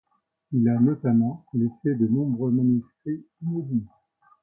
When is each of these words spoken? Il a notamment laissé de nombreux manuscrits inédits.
Il 0.51 0.67
a 0.67 0.79
notamment 0.79 1.45
laissé 1.53 1.93
de 1.93 2.07
nombreux 2.07 2.49
manuscrits 2.49 3.23
inédits. 3.43 3.85